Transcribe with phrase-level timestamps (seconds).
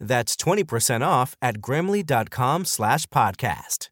[0.00, 3.88] That's 20% off at grammarly.com slash podcast.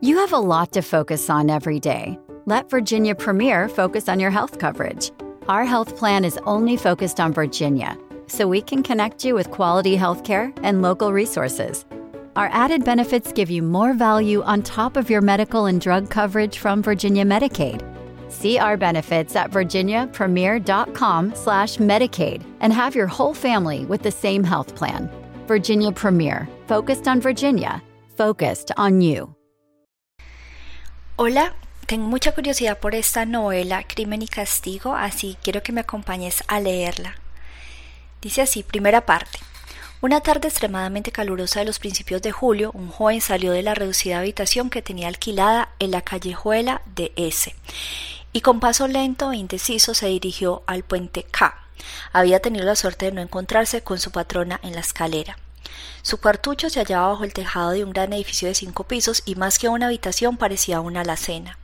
[0.00, 2.18] You have a lot to focus on every day.
[2.46, 5.10] Let Virginia Premier focus on your health coverage.
[5.48, 9.96] Our health plan is only focused on Virginia, so we can connect you with quality
[9.96, 11.84] health care and local resources.
[12.36, 16.58] Our added benefits give you more value on top of your medical and drug coverage
[16.58, 17.82] from Virginia Medicaid.
[18.30, 24.44] See our benefits at virginiapremier.com slash Medicaid and have your whole family with the same
[24.44, 25.10] health plan.
[25.50, 27.82] Virginia Premier, focused on Virginia,
[28.16, 29.34] focused on you.
[31.16, 36.44] Hola, tengo mucha curiosidad por esta novela Crimen y Castigo, así quiero que me acompañes
[36.46, 37.16] a leerla.
[38.22, 39.40] Dice así, primera parte.
[40.00, 44.20] Una tarde extremadamente calurosa de los principios de julio, un joven salió de la reducida
[44.20, 47.52] habitación que tenía alquilada en la callejuela de S
[48.32, 51.69] y con paso lento e indeciso se dirigió al puente K.
[52.12, 55.36] Había tenido la suerte de no encontrarse con su patrona en la escalera.
[56.02, 59.34] Su cuartucho se hallaba bajo el tejado de un gran edificio de cinco pisos y
[59.34, 61.58] más que una habitación parecía una alacena.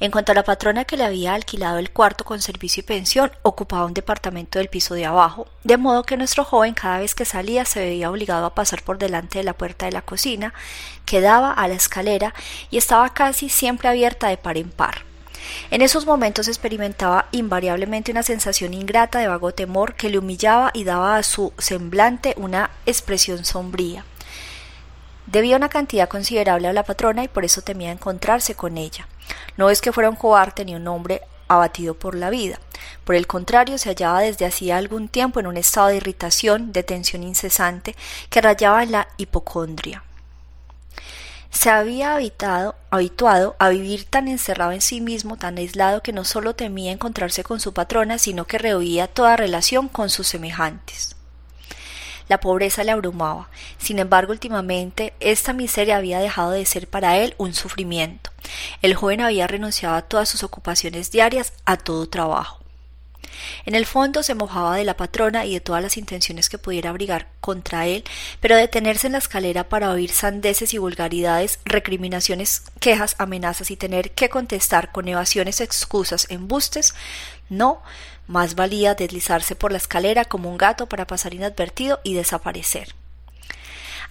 [0.00, 3.32] En cuanto a la patrona que le había alquilado el cuarto con servicio y pensión,
[3.42, 7.24] ocupaba un departamento del piso de abajo, de modo que nuestro joven cada vez que
[7.24, 10.54] salía se veía obligado a pasar por delante de la puerta de la cocina,
[11.04, 12.34] que daba a la escalera
[12.70, 15.07] y estaba casi siempre abierta de par en par.
[15.70, 20.84] En esos momentos experimentaba invariablemente una sensación ingrata de vago temor que le humillaba y
[20.84, 24.04] daba a su semblante una expresión sombría.
[25.26, 29.06] Debía una cantidad considerable a la patrona y por eso temía encontrarse con ella.
[29.58, 32.58] No es que fuera un cobarde ni un hombre abatido por la vida.
[33.04, 36.82] Por el contrario, se hallaba desde hacía algún tiempo en un estado de irritación, de
[36.82, 37.96] tensión incesante,
[38.30, 40.02] que rayaba en la hipocondria.
[41.50, 46.24] Se había habitado, habituado a vivir tan encerrado en sí mismo, tan aislado, que no
[46.24, 51.16] solo temía encontrarse con su patrona, sino que rehuía toda relación con sus semejantes.
[52.28, 53.48] La pobreza le abrumaba.
[53.78, 58.30] Sin embargo, últimamente esta miseria había dejado de ser para él un sufrimiento.
[58.82, 62.60] El joven había renunciado a todas sus ocupaciones diarias, a todo trabajo.
[63.66, 66.90] En el fondo se mojaba de la patrona y de todas las intenciones que pudiera
[66.90, 68.04] abrigar contra él,
[68.40, 74.12] pero detenerse en la escalera para oír sandeces y vulgaridades, recriminaciones, quejas, amenazas y tener
[74.12, 76.94] que contestar con evasiones, excusas, embustes,
[77.48, 77.82] no,
[78.26, 82.94] más valía deslizarse por la escalera como un gato para pasar inadvertido y desaparecer.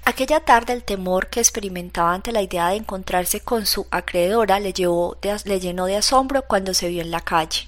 [0.05, 4.73] Aquella tarde el temor que experimentaba ante la idea de encontrarse con su acreedora le,
[4.73, 7.67] le llenó de asombro cuando se vio en la calle.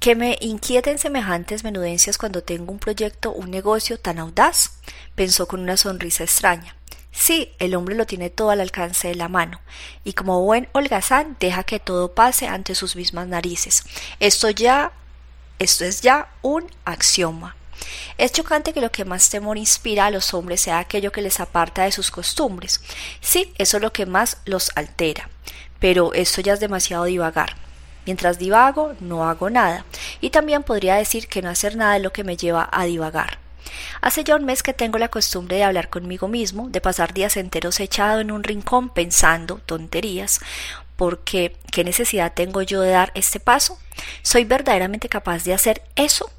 [0.00, 4.72] Que me inquieten semejantes menudencias cuando tengo un proyecto, un negocio tan audaz,
[5.14, 6.74] pensó con una sonrisa extraña.
[7.12, 9.60] Sí, el hombre lo tiene todo al alcance de la mano,
[10.02, 13.84] y como buen holgazán deja que todo pase ante sus mismas narices.
[14.20, 14.92] Esto ya
[15.60, 17.54] esto es ya un axioma.
[18.16, 21.38] Es chocante que lo que más temor inspira a los hombres sea aquello que les
[21.38, 22.80] aparta de sus costumbres.
[23.20, 25.28] Sí, eso es lo que más los altera.
[25.78, 27.56] Pero esto ya es demasiado divagar.
[28.06, 29.84] Mientras divago, no hago nada.
[30.20, 33.38] Y también podría decir que no hacer nada es lo que me lleva a divagar.
[34.00, 37.36] Hace ya un mes que tengo la costumbre de hablar conmigo mismo, de pasar días
[37.36, 40.40] enteros echado en un rincón pensando tonterías,
[40.96, 43.78] porque ¿qué necesidad tengo yo de dar este paso?
[44.22, 46.30] ¿Soy verdaderamente capaz de hacer eso?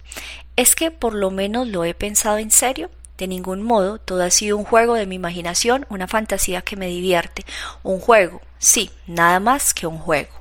[0.56, 2.90] ¿Es que por lo menos lo he pensado en serio?
[3.18, 6.88] De ningún modo, todo ha sido un juego de mi imaginación, una fantasía que me
[6.88, 7.46] divierte.
[7.84, 10.41] Un juego, sí, nada más que un juego.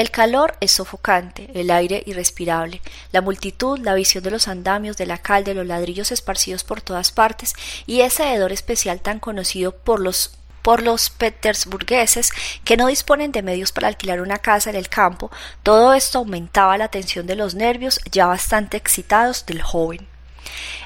[0.00, 2.80] El calor es sofocante, el aire irrespirable,
[3.12, 6.80] la multitud, la visión de los andamios, de la cal, de los ladrillos esparcidos por
[6.80, 7.52] todas partes,
[7.84, 12.30] y ese hedor especial tan conocido por los por los petersburgueses
[12.64, 15.30] que no disponen de medios para alquilar una casa en el campo,
[15.62, 20.09] todo esto aumentaba la tensión de los nervios ya bastante excitados del joven.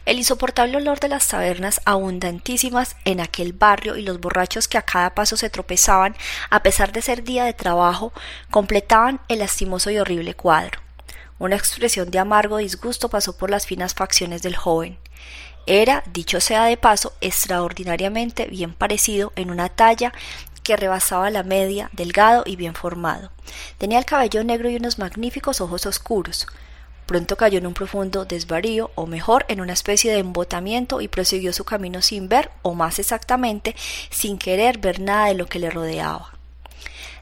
[0.05, 4.83] El insoportable olor de las tabernas abundantísimas en aquel barrio y los borrachos que a
[4.83, 6.15] cada paso se tropezaban,
[6.51, 8.13] a pesar de ser día de trabajo,
[8.51, 10.81] completaban el lastimoso y horrible cuadro.
[11.39, 14.99] Una expresión de amargo disgusto pasó por las finas facciones del joven.
[15.67, 20.13] Era, dicho sea de paso, extraordinariamente bien parecido en una talla
[20.63, 23.31] que rebasaba la media, delgado y bien formado.
[23.79, 26.47] Tenía el cabello negro y unos magníficos ojos oscuros.
[27.07, 31.53] Pronto cayó en un profundo desvarío, o mejor, en una especie de embotamiento, y prosiguió
[31.53, 33.77] su camino sin ver, o más exactamente,
[34.11, 36.33] sin querer ver nada de lo que le rodeaba.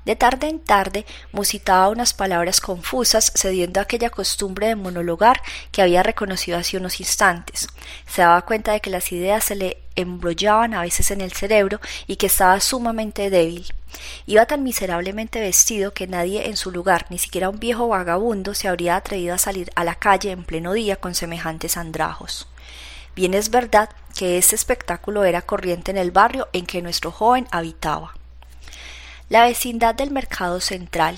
[0.04, 5.40] De tarde en tarde musitaba unas palabras confusas, cediendo a aquella costumbre de monologar
[5.70, 7.68] que había reconocido hace unos instantes.
[8.08, 11.80] Se daba cuenta de que las ideas se le embrollaban a veces en el cerebro
[12.08, 13.72] y que estaba sumamente débil.
[14.26, 18.66] Iba tan miserablemente vestido que nadie en su lugar, ni siquiera un viejo vagabundo, se
[18.66, 22.48] habría atrevido a salir a la calle en pleno día con semejantes andrajos.
[23.14, 27.46] Bien es verdad que ese espectáculo era corriente en el barrio en que nuestro joven
[27.52, 28.14] habitaba
[29.32, 31.16] la vecindad del mercado central.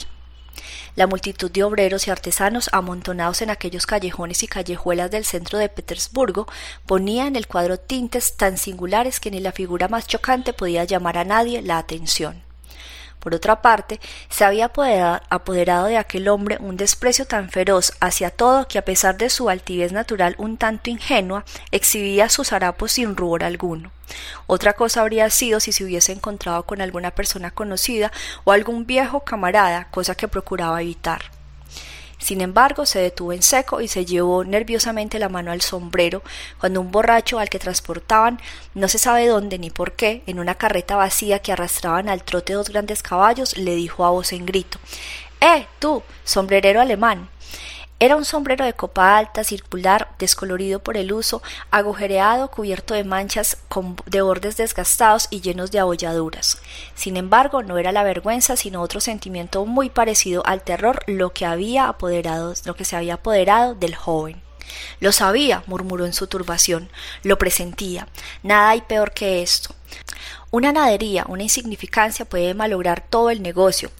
[0.95, 5.69] La multitud de obreros y artesanos amontonados en aquellos callejones y callejuelas del centro de
[5.69, 6.47] Petersburgo
[6.87, 11.19] ponía en el cuadro tintes tan singulares que ni la figura más chocante podía llamar
[11.19, 12.41] a nadie la atención.
[13.19, 18.69] Por otra parte, se había apoderado de aquel hombre un desprecio tan feroz hacia todo
[18.69, 23.45] que a pesar de su altivez natural un tanto ingenua, exhibía sus harapos sin rubor
[23.45, 23.91] alguno.
[24.47, 28.13] Otra cosa habría sido si se hubiese encontrado con alguna persona conocida
[28.45, 31.34] o algún viejo camarada, cosa que procuraba evitar.
[32.25, 36.23] Sin embargo, se detuvo en seco y se llevó nerviosamente la mano al sombrero
[36.59, 38.41] cuando un borracho al que transportaban,
[38.73, 42.55] no se sabe dónde ni por qué, en una carreta vacía que arrastraban al trote
[42.55, 44.79] dos grandes caballos, le dijo a voz en grito
[45.39, 47.29] Eh, tú, sombrerero alemán,
[48.05, 53.57] era un sombrero de copa alta, circular, descolorido por el uso, agujereado, cubierto de manchas
[54.05, 56.59] de bordes desgastados y llenos de abolladuras.
[56.95, 61.47] Sin embargo, no era la vergüenza, sino otro sentimiento muy parecido al terror lo que
[61.47, 64.43] había apoderado, lo que se había apoderado del joven.
[65.01, 66.91] Lo sabía, murmuró en su turbación,
[67.23, 68.09] lo presentía.
[68.43, 69.75] Nada hay peor que esto.
[70.55, 73.91] Una nadería, una insignificancia puede malograr todo el negocio.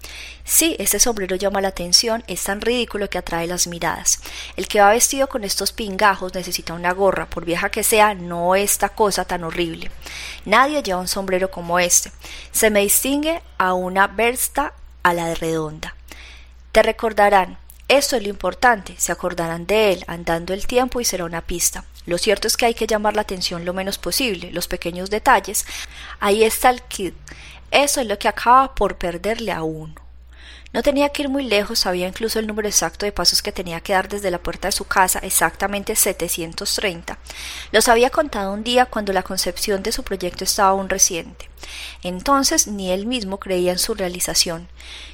[0.45, 4.21] Sí, ese sombrero llama la atención, es tan ridículo que atrae las miradas.
[4.55, 8.55] El que va vestido con estos pingajos necesita una gorra, por vieja que sea, no
[8.55, 9.91] esta cosa tan horrible.
[10.45, 12.13] Nadie lleva un sombrero como este.
[12.53, 14.71] Se me distingue a una versta
[15.03, 15.93] a la de redonda.
[16.71, 17.57] Te recordarán,
[17.89, 21.83] esto es lo importante, se acordarán de él andando el tiempo y será una pista.
[22.05, 25.65] Lo cierto es que hay que llamar la atención lo menos posible, los pequeños detalles.
[26.19, 27.15] Ahí está el kit.
[27.71, 30.04] Eso es lo que acaba por perderle a uno.
[30.75, 33.79] No tenía que ir muy lejos, sabía incluso el número exacto de pasos que tenía
[33.79, 37.17] que dar desde la puerta de su casa, exactamente 730.
[37.71, 41.49] Los había contado un día cuando la concepción de su proyecto estaba aún reciente.
[42.03, 44.67] Entonces ni él mismo creía en su realización.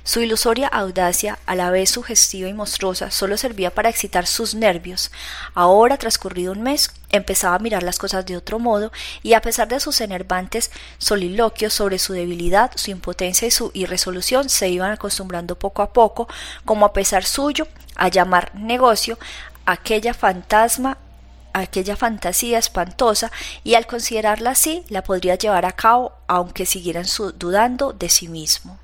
[0.03, 5.11] Su ilusoria audacia, a la vez sugestiva y monstruosa, solo servía para excitar sus nervios.
[5.53, 8.91] Ahora, transcurrido un mes, empezaba a mirar las cosas de otro modo,
[9.23, 14.49] y a pesar de sus enervantes soliloquios sobre su debilidad, su impotencia y su irresolución,
[14.49, 16.27] se iban acostumbrando poco a poco,
[16.65, 19.17] como a pesar suyo, a llamar negocio
[19.65, 20.97] aquella fantasma
[21.53, 23.31] aquella fantasía espantosa
[23.63, 27.05] y al considerarla así la podría llevar a cabo aunque siguieran
[27.37, 28.79] dudando de sí mismo.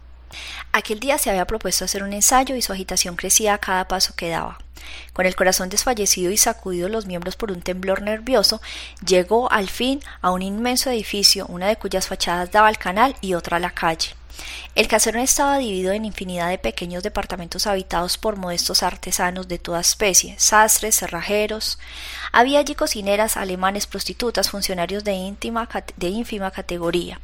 [0.71, 4.13] Aquel día se había propuesto hacer un ensayo y su agitación crecía a cada paso
[4.15, 4.59] que daba.
[5.13, 8.61] Con el corazón desfallecido y sacudido los miembros por un temblor nervioso,
[9.05, 13.33] llegó al fin a un inmenso edificio, una de cuyas fachadas daba al canal y
[13.33, 14.09] otra a la calle.
[14.75, 19.79] El caserón estaba dividido en infinidad de pequeños departamentos habitados por modestos artesanos de toda
[19.79, 21.79] especie, sastres, cerrajeros.
[22.31, 27.19] Había allí cocineras, alemanes, prostitutas, funcionarios de, íntima, de ínfima categoría.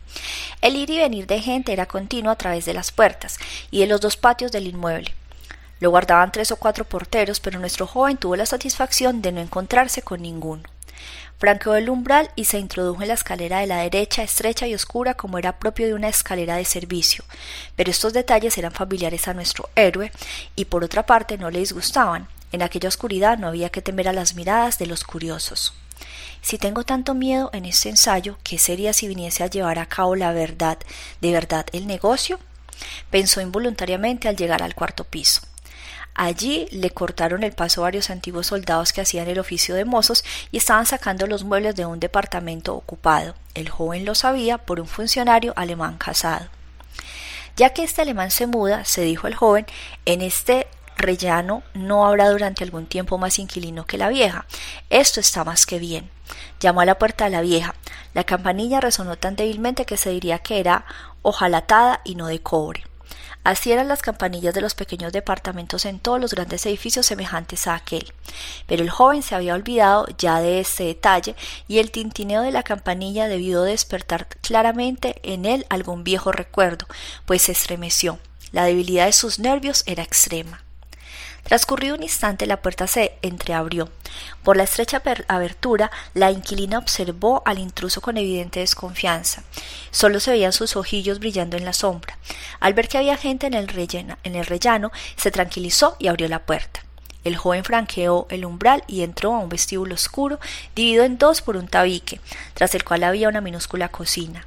[0.61, 3.37] El ir y venir de gente era continuo a través de las puertas
[3.69, 5.13] y de los dos patios del inmueble.
[5.79, 10.01] Lo guardaban tres o cuatro porteros, pero nuestro joven tuvo la satisfacción de no encontrarse
[10.01, 10.63] con ninguno.
[11.37, 15.13] Franqueó el umbral y se introdujo en la escalera de la derecha, estrecha y oscura
[15.13, 17.25] como era propio de una escalera de servicio.
[17.75, 20.11] Pero estos detalles eran familiares a nuestro héroe
[20.55, 22.27] y por otra parte no le disgustaban.
[22.51, 25.73] En aquella oscuridad no había que temer a las miradas de los curiosos.
[26.41, 30.15] Si tengo tanto miedo en este ensayo, ¿qué sería si viniese a llevar a cabo
[30.15, 30.77] la verdad,
[31.21, 32.39] de verdad, el negocio?
[33.09, 35.41] pensó involuntariamente al llegar al cuarto piso.
[36.15, 40.57] Allí le cortaron el paso varios antiguos soldados que hacían el oficio de mozos y
[40.57, 43.35] estaban sacando los muebles de un departamento ocupado.
[43.55, 46.47] El joven lo sabía por un funcionario alemán casado.
[47.55, 49.65] Ya que este alemán se muda, se dijo el joven,
[50.05, 50.67] en este
[50.97, 54.45] rellano no habrá durante algún tiempo más inquilino que la vieja.
[54.89, 56.09] Esto está más que bien.
[56.59, 57.75] Llamó a la puerta de la vieja.
[58.13, 60.85] La campanilla resonó tan débilmente que se diría que era
[61.21, 62.83] hojalatada y no de cobre.
[63.43, 67.75] Así eran las campanillas de los pequeños departamentos en todos los grandes edificios semejantes a
[67.75, 68.13] aquel.
[68.67, 71.35] Pero el joven se había olvidado ya de este detalle
[71.67, 76.87] y el tintineo de la campanilla debió despertar claramente en él algún viejo recuerdo,
[77.25, 78.19] pues se estremeció.
[78.51, 80.63] La debilidad de sus nervios era extrema.
[81.43, 83.89] Transcurrido un instante la puerta se entreabrió.
[84.43, 89.43] Por la estrecha abertura la inquilina observó al intruso con evidente desconfianza.
[89.91, 92.17] Solo se veían sus ojillos brillando en la sombra.
[92.59, 93.67] Al ver que había gente en el,
[94.23, 96.83] en el rellano, se tranquilizó y abrió la puerta.
[97.23, 100.39] El joven franqueó el umbral y entró a un vestíbulo oscuro,
[100.75, 102.19] dividido en dos por un tabique,
[102.53, 104.45] tras el cual había una minúscula cocina.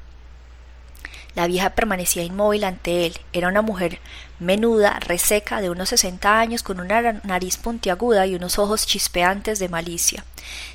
[1.35, 3.19] La vieja permanecía inmóvil ante él.
[3.35, 3.99] Era una mujer
[4.39, 9.69] menuda, reseca, de unos sesenta años, con una nariz puntiaguda y unos ojos chispeantes de
[9.69, 10.25] malicia.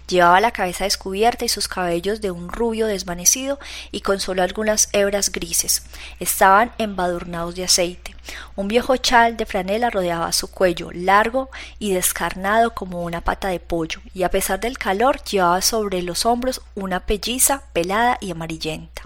[0.07, 3.59] Llevaba la cabeza descubierta y sus cabellos de un rubio desvanecido
[3.91, 5.83] y con solo algunas hebras grises.
[6.19, 8.15] Estaban embadurnados de aceite.
[8.55, 11.49] Un viejo chal de franela rodeaba su cuello, largo
[11.79, 16.25] y descarnado como una pata de pollo, y a pesar del calor llevaba sobre los
[16.25, 19.03] hombros una pelliza pelada y amarillenta.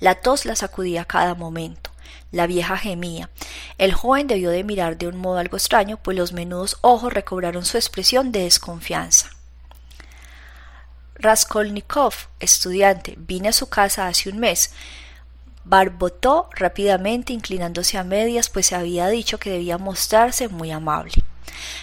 [0.00, 1.91] La tos la sacudía a cada momento.
[2.32, 3.30] La vieja gemía.
[3.78, 7.64] El joven debió de mirar de un modo algo extraño, pues los menudos ojos recobraron
[7.64, 9.30] su expresión de desconfianza.
[11.14, 14.72] Raskolnikov, estudiante, vine a su casa hace un mes.
[15.64, 21.12] Barbotó rápidamente, inclinándose a medias, pues se había dicho que debía mostrarse muy amable.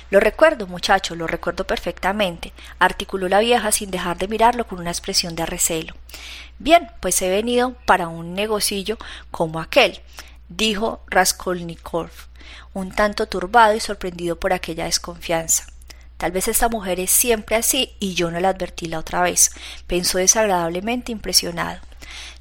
[0.10, 4.90] Lo recuerdo, muchacho, lo recuerdo perfectamente, articuló la vieja sin dejar de mirarlo con una
[4.90, 5.94] expresión de recelo.
[6.58, 8.98] Bien, pues he venido para un negocillo
[9.32, 10.02] como aquel,
[10.50, 12.10] dijo Raskolnikov,
[12.74, 15.66] un tanto turbado y sorprendido por aquella desconfianza.
[16.18, 19.52] Tal vez esta mujer es siempre así y yo no la advertí la otra vez,
[19.88, 21.80] pensó desagradablemente impresionado.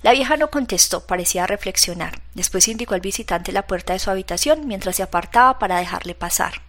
[0.02, 2.20] La vieja no contestó, parecía reflexionar.
[2.34, 6.62] Después indicó al visitante la puerta de su habitación mientras se apartaba para dejarle pasar.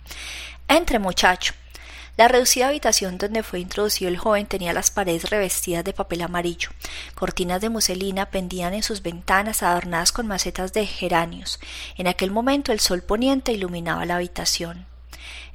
[0.68, 1.54] Entre, muchacho.
[2.20, 6.70] La reducida habitación donde fue introducido el joven tenía las paredes revestidas de papel amarillo.
[7.16, 11.62] Cortinas de muselina pendían en sus ventanas adornadas con macetas de geranios.
[11.96, 14.86] En aquel momento el sol poniente iluminaba la habitación.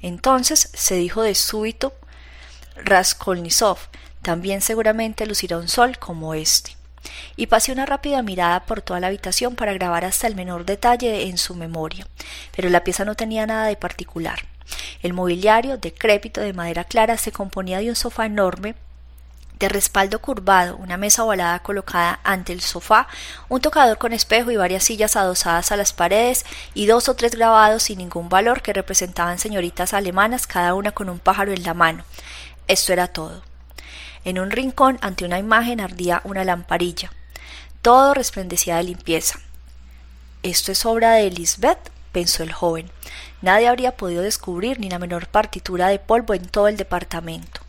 [0.00, 1.92] Entonces se dijo de súbito
[2.76, 3.76] Raskolnisov,
[4.22, 6.78] también seguramente lucirá un sol como este.
[7.36, 11.24] Y pasé una rápida mirada por toda la habitación para grabar hasta el menor detalle
[11.24, 12.06] en su memoria.
[12.56, 14.53] Pero la pieza no tenía nada de particular.
[15.02, 18.74] El mobiliario, decrépito de madera clara, se componía de un sofá enorme
[19.58, 23.06] de respaldo curvado, una mesa ovalada colocada ante el sofá,
[23.48, 26.44] un tocador con espejo y varias sillas adosadas a las paredes
[26.74, 31.08] y dos o tres grabados sin ningún valor que representaban señoritas alemanas, cada una con
[31.08, 32.04] un pájaro en la mano.
[32.66, 33.42] Esto era todo.
[34.24, 37.12] En un rincón, ante una imagen, ardía una lamparilla.
[37.82, 39.38] Todo resplandecía de limpieza.
[40.42, 41.90] ¿Esto es obra de Lisbeth?
[42.12, 42.90] pensó el joven.
[43.44, 47.60] Nadie habría podido descubrir ni la menor partitura de polvo en todo el departamento.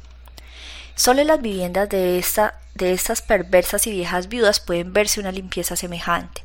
[0.95, 5.33] Solo en las viviendas de, esta, de estas perversas y viejas viudas pueden verse una
[5.33, 6.41] limpieza semejante,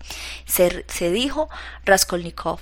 [0.46, 1.49] se, se dijo
[1.84, 2.58] Raskolnikov,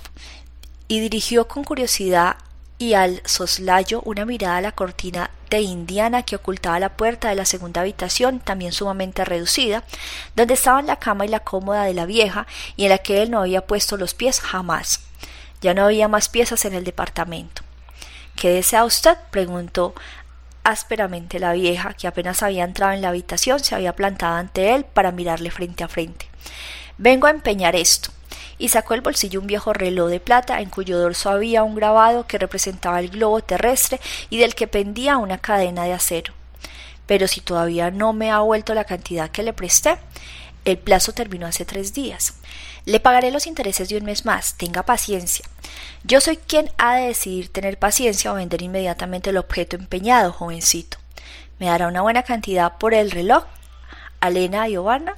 [0.87, 2.37] y dirigió con curiosidad
[2.77, 7.35] y al soslayo una mirada a la cortina de indiana que ocultaba la puerta de
[7.35, 9.83] la segunda habitación, también sumamente reducida,
[10.35, 12.45] donde estaban la cama y la cómoda de la vieja,
[12.75, 15.08] y en la que él no había puesto los pies jamás.
[15.61, 17.63] Ya no había más piezas en el departamento.
[18.35, 19.17] ¿Qué desea usted?
[19.31, 19.93] preguntó
[20.63, 24.85] ásperamente la vieja, que apenas había entrado en la habitación, se había plantado ante él
[24.85, 26.27] para mirarle frente a frente.
[26.97, 28.11] Vengo a empeñar esto.
[28.57, 32.27] Y sacó el bolsillo un viejo reloj de plata en cuyo dorso había un grabado
[32.27, 36.33] que representaba el globo terrestre y del que pendía una cadena de acero.
[37.05, 39.97] Pero si todavía no me ha vuelto la cantidad que le presté,
[40.65, 42.35] el plazo terminó hace tres días.
[42.85, 44.55] Le pagaré los intereses de un mes más.
[44.55, 45.45] Tenga paciencia.
[46.03, 50.97] Yo soy quien ha de decidir tener paciencia o vender inmediatamente el objeto empeñado, jovencito.
[51.59, 53.43] ¿Me dará una buena cantidad por el reloj?
[54.21, 55.15] Alena Giovanna.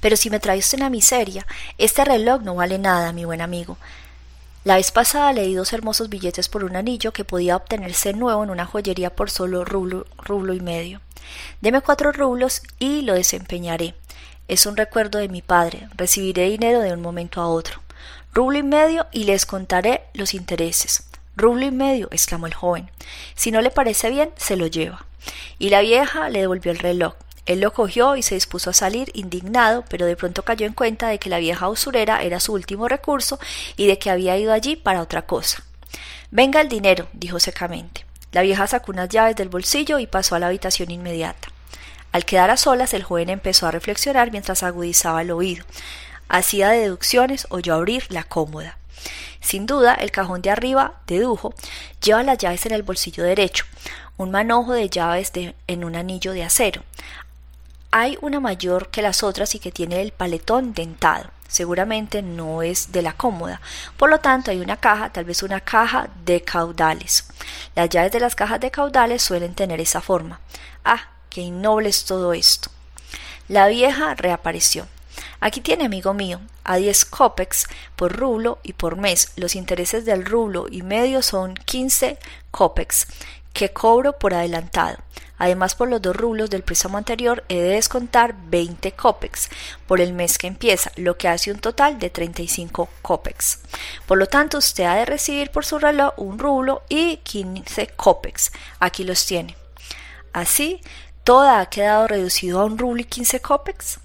[0.00, 1.46] Pero si me trae usted una miseria,
[1.78, 3.78] este reloj no vale nada, mi buen amigo.
[4.64, 8.50] La vez pasada leí dos hermosos billetes por un anillo que podía obtenerse nuevo en
[8.50, 11.00] una joyería por solo rublo, rublo y medio.
[11.60, 13.94] Deme cuatro rublos y lo desempeñaré.
[14.52, 15.88] Es un recuerdo de mi padre.
[15.94, 17.80] Recibiré dinero de un momento a otro.
[18.34, 21.04] Rublo y medio y les contaré los intereses.
[21.36, 22.90] Rublo y medio, exclamó el joven.
[23.34, 25.06] Si no le parece bien, se lo lleva.
[25.58, 27.14] Y la vieja le devolvió el reloj.
[27.46, 31.08] Él lo cogió y se dispuso a salir indignado, pero de pronto cayó en cuenta
[31.08, 33.40] de que la vieja usurera era su último recurso
[33.78, 35.64] y de que había ido allí para otra cosa.
[36.30, 38.04] Venga el dinero, dijo secamente.
[38.32, 41.51] La vieja sacó unas llaves del bolsillo y pasó a la habitación inmediata.
[42.12, 45.64] Al quedar a solas, el joven empezó a reflexionar mientras agudizaba el oído.
[46.28, 48.78] Hacía deducciones, oyó abrir la cómoda.
[49.40, 51.52] Sin duda, el cajón de arriba, dedujo,
[52.02, 53.64] lleva las llaves en el bolsillo derecho,
[54.16, 55.32] un manojo de llaves
[55.66, 56.82] en un anillo de acero.
[57.90, 61.30] Hay una mayor que las otras y que tiene el paletón dentado.
[61.48, 63.60] Seguramente no es de la cómoda.
[63.98, 67.26] Por lo tanto, hay una caja, tal vez una caja de caudales.
[67.74, 70.40] Las llaves de las cajas de caudales suelen tener esa forma.
[70.82, 72.68] Ah, qué innoble es todo esto.
[73.48, 74.86] La vieja reapareció.
[75.40, 79.32] Aquí tiene, amigo mío, a 10 copex por rublo y por mes.
[79.36, 82.18] Los intereses del rublo y medio son 15
[82.50, 83.06] copex
[83.54, 84.98] que cobro por adelantado.
[85.38, 89.48] Además, por los dos rublos del préstamo anterior he de descontar 20 copex
[89.86, 93.58] por el mes que empieza, lo que hace un total de 35 copex.
[94.06, 98.52] Por lo tanto, usted ha de recibir por su reloj un rublo y 15 copex.
[98.78, 99.56] Aquí los tiene.
[100.32, 100.80] Así,
[101.24, 104.00] todo ha quedado reducido a un rublo y 15 copex.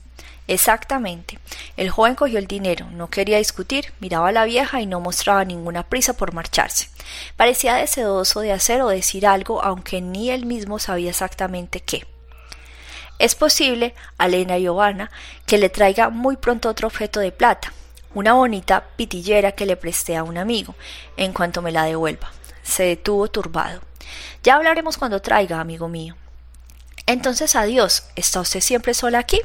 [0.48, 1.40] Exactamente.
[1.76, 5.44] El joven cogió el dinero, no quería discutir, miraba a la vieja y no mostraba
[5.44, 6.90] ninguna prisa por marcharse.
[7.36, 12.08] Parecía deseoso de hacer o decir algo, aunque ni él mismo sabía exactamente qué.
[13.20, 15.12] Es posible, Alena Giovanna,
[15.46, 17.74] que le traiga muy pronto otro objeto de plata,
[18.14, 20.76] una bonita pitillera que le presté a un amigo,
[21.18, 22.32] en cuanto me la devuelva.
[22.64, 23.82] Se detuvo turbado.
[24.44, 26.16] Ya hablaremos cuando traiga, amigo mío.
[27.08, 28.04] Entonces adiós.
[28.16, 29.42] ¿Está usted siempre sola aquí?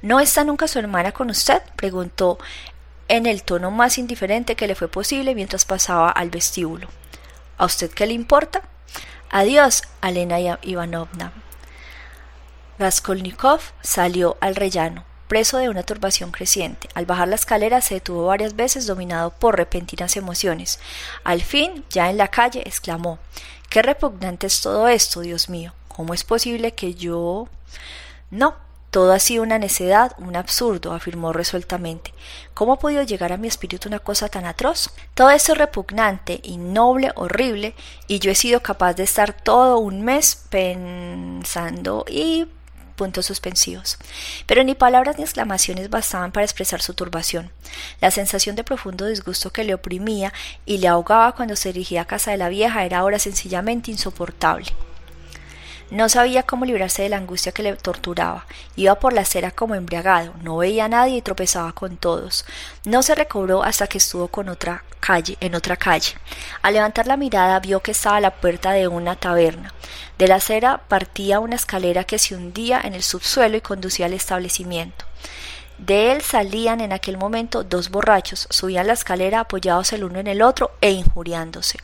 [0.00, 1.60] ¿No está nunca su hermana con usted?
[1.76, 2.38] preguntó
[3.08, 6.88] en el tono más indiferente que le fue posible mientras pasaba al vestíbulo.
[7.58, 8.62] ¿A usted qué le importa?
[9.30, 11.32] Adiós, Alena Ivanovna.
[12.78, 16.88] Raskolnikov salió al rellano, preso de una turbación creciente.
[16.94, 20.78] Al bajar la escalera se detuvo varias veces dominado por repentinas emociones.
[21.24, 23.18] Al fin, ya en la calle, exclamó
[23.68, 25.72] Qué repugnante es todo esto, Dios mío.
[25.94, 27.46] ¿Cómo es posible que yo.
[28.30, 28.56] No,
[28.90, 32.12] todo ha sido una necedad, un absurdo, afirmó resueltamente.
[32.52, 34.90] ¿Cómo ha podido llegar a mi espíritu una cosa tan atroz?
[35.14, 37.76] Todo esto es repugnante, innoble, horrible,
[38.08, 42.48] y yo he sido capaz de estar todo un mes pensando y
[42.96, 43.96] puntos suspensivos.
[44.46, 47.52] Pero ni palabras ni exclamaciones bastaban para expresar su turbación.
[48.00, 50.32] La sensación de profundo disgusto que le oprimía
[50.66, 54.72] y le ahogaba cuando se dirigía a casa de la vieja era ahora sencillamente insoportable.
[55.90, 58.46] No sabía cómo librarse de la angustia que le torturaba.
[58.74, 62.46] Iba por la acera como embriagado, no veía a nadie y tropezaba con todos.
[62.84, 66.14] No se recobró hasta que estuvo con otra calle, en otra calle.
[66.62, 69.74] Al levantar la mirada vio que estaba a la puerta de una taberna.
[70.18, 74.14] De la acera partía una escalera que se hundía en el subsuelo y conducía al
[74.14, 75.04] establecimiento.
[75.78, 80.28] De él salían en aquel momento dos borrachos, subían la escalera apoyados el uno en
[80.28, 81.78] el otro e injuriándose.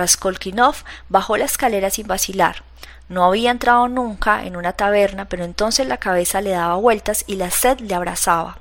[0.00, 0.76] Raskolnikov
[1.08, 2.64] bajó la escalera sin vacilar.
[3.08, 7.36] No había entrado nunca en una taberna, pero entonces la cabeza le daba vueltas y
[7.36, 8.58] la sed le abrazaba.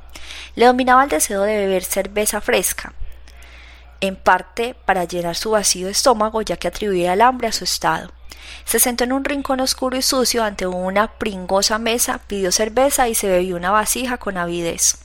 [0.55, 2.93] Le dominaba el deseo de beber cerveza fresca,
[4.01, 8.11] en parte para llenar su vacío estómago, ya que atribuía el hambre a su estado.
[8.65, 13.15] Se sentó en un rincón oscuro y sucio ante una pringosa mesa, pidió cerveza y
[13.15, 14.97] se bebió una vasija con avidez.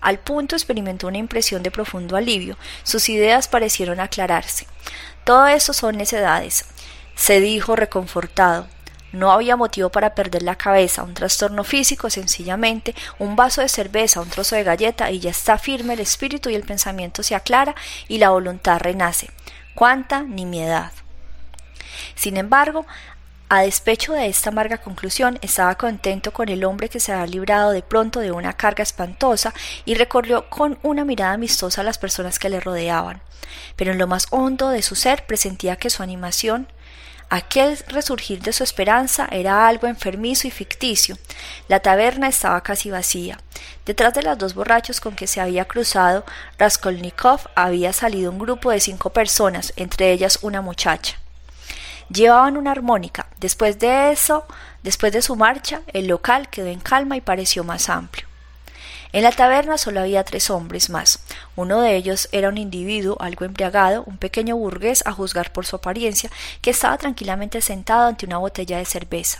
[0.00, 2.58] Al punto experimentó una impresión de profundo alivio.
[2.82, 4.66] Sus ideas parecieron aclararse.
[5.24, 6.66] Todo eso son necedades,
[7.16, 8.66] se dijo reconfortado.
[9.12, 14.20] No había motivo para perder la cabeza, un trastorno físico, sencillamente, un vaso de cerveza,
[14.20, 17.74] un trozo de galleta y ya está firme el espíritu y el pensamiento se aclara
[18.08, 19.30] y la voluntad renace.
[19.74, 20.92] Cuánta nimiedad.
[22.16, 22.86] Sin embargo,
[23.48, 27.70] a despecho de esta amarga conclusión, estaba contento con el hombre que se había librado
[27.70, 29.54] de pronto de una carga espantosa
[29.84, 33.22] y recorrió con una mirada amistosa a las personas que le rodeaban.
[33.76, 36.68] Pero en lo más hondo de su ser presentía que su animación,
[37.30, 41.16] Aquel resurgir de su esperanza era algo enfermizo y ficticio.
[41.68, 43.38] La taberna estaba casi vacía.
[43.86, 46.24] Detrás de los dos borrachos con que se había cruzado,
[46.58, 51.23] Raskolnikov había salido un grupo de cinco personas, entre ellas una muchacha.
[52.10, 53.26] Llevaban una armónica.
[53.38, 54.44] Después de eso,
[54.82, 58.26] después de su marcha, el local quedó en calma y pareció más amplio.
[59.12, 61.20] En la taberna solo había tres hombres más.
[61.54, 65.76] Uno de ellos era un individuo algo embriagado, un pequeño burgués a juzgar por su
[65.76, 69.38] apariencia, que estaba tranquilamente sentado ante una botella de cerveza.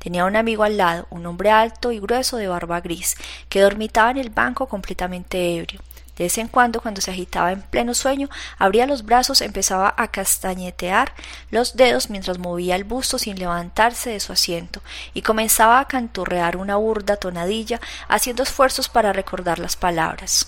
[0.00, 3.16] Tenía un amigo al lado, un hombre alto y grueso de barba gris,
[3.48, 5.80] que dormitaba en el banco completamente ebrio.
[6.22, 10.06] De vez en cuando, cuando se agitaba en pleno sueño, abría los brazos, empezaba a
[10.06, 11.14] castañetear
[11.50, 14.82] los dedos mientras movía el busto sin levantarse de su asiento,
[15.14, 20.46] y comenzaba a canturrear una burda tonadilla, haciendo esfuerzos para recordar las palabras.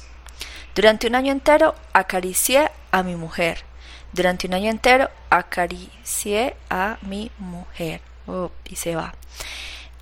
[0.76, 3.64] Durante un año entero acaricié a mi mujer.
[4.12, 8.00] Durante un año entero acaricié a mi mujer.
[8.28, 9.16] Oh, y se va.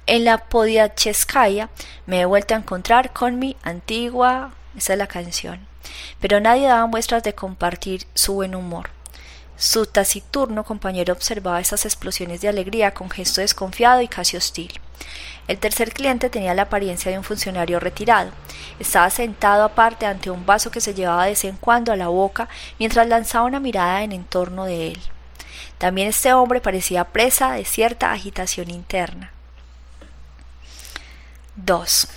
[0.04, 1.70] En la Podiacheskaya
[2.04, 4.52] me he vuelto a encontrar con mi antigua.
[4.76, 5.60] Esa es la canción.
[6.20, 8.90] Pero nadie daba muestras de compartir su buen humor.
[9.56, 14.72] Su taciturno compañero observaba esas explosiones de alegría con gesto desconfiado y casi hostil.
[15.48, 18.30] El tercer cliente tenía la apariencia de un funcionario retirado.
[18.78, 22.08] Estaba sentado aparte ante un vaso que se llevaba de vez en cuando a la
[22.08, 25.00] boca mientras lanzaba una mirada en entorno de él.
[25.78, 29.32] También este hombre parecía presa de cierta agitación interna.
[31.56, 32.08] 2.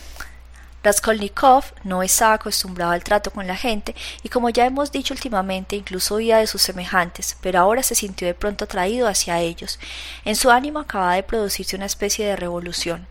[0.85, 5.75] Raskolnikov no estaba acostumbrado al trato con la gente y como ya hemos dicho últimamente
[5.75, 9.79] incluso oía de sus semejantes, pero ahora se sintió de pronto atraído hacia ellos.
[10.25, 13.07] En su ánimo acababa de producirse una especie de revolución.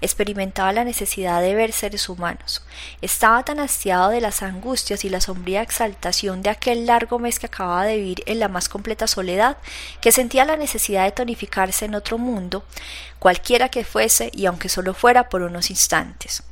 [0.00, 2.62] Experimentaba la necesidad de ver seres humanos.
[3.02, 7.46] Estaba tan hastiado de las angustias y la sombría exaltación de aquel largo mes que
[7.46, 9.56] acababa de vivir en la más completa soledad,
[10.00, 12.62] que sentía la necesidad de tonificarse en otro mundo,
[13.18, 16.44] cualquiera que fuese y aunque solo fuera por unos instantes.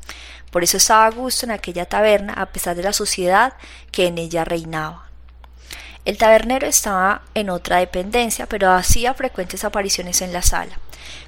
[0.57, 3.53] Por eso estaba a gusto en aquella taberna a pesar de la suciedad
[3.93, 5.05] que en ella reinaba.
[6.07, 10.79] El tabernero estaba en otra dependencia, pero hacía frecuentes apariciones en la sala.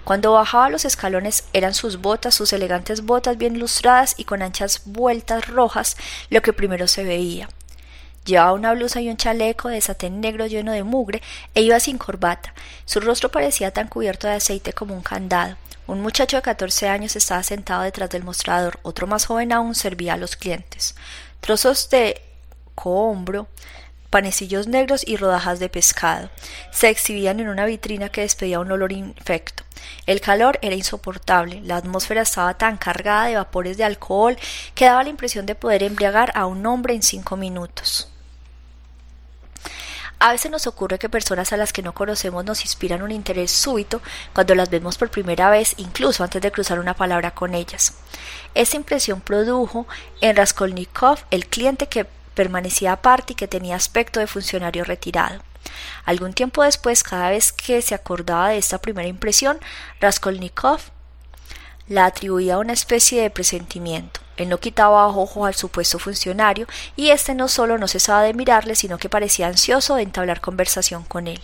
[0.03, 4.81] Cuando bajaba los escalones eran sus botas, sus elegantes botas bien lustradas y con anchas
[4.87, 5.99] vueltas rojas,
[6.31, 7.51] lo que primero se veía.
[8.25, 11.21] Llevaba una blusa y un chaleco de satén negro lleno de mugre
[11.55, 12.55] e iba sin corbata.
[12.87, 15.59] Su rostro parecía tan cubierto de aceite como un candado.
[15.89, 20.13] Un muchacho de catorce años estaba sentado detrás del mostrador, otro más joven aún servía
[20.13, 20.95] a los clientes.
[21.41, 22.21] Trozos de
[22.75, 23.49] cohombro,
[24.11, 26.29] panecillos negros y rodajas de pescado
[26.73, 29.65] se exhibían en una vitrina que despedía un olor infecto.
[30.05, 34.37] El calor era insoportable, la atmósfera estaba tan cargada de vapores de alcohol
[34.75, 38.13] que daba la impresión de poder embriagar a un hombre en cinco minutos.
[40.21, 43.53] A veces nos ocurre que personas a las que no conocemos nos inspiran un interés
[43.53, 44.03] súbito
[44.33, 47.95] cuando las vemos por primera vez, incluso antes de cruzar una palabra con ellas.
[48.55, 49.87] Esa impresión produjo
[50.21, 52.05] en Raskolnikov el cliente que
[52.35, 55.41] permanecía aparte y que tenía aspecto de funcionario retirado.
[56.05, 59.59] Algún tiempo después, cada vez que se acordaba de esta primera impresión,
[60.01, 60.81] Raskolnikov
[61.87, 64.21] la atribuía a una especie de presentimiento.
[64.39, 68.75] Él no quitaba ojo al supuesto funcionario, y éste no solo no cesaba de mirarle,
[68.75, 71.41] sino que parecía ansioso de entablar conversación con él.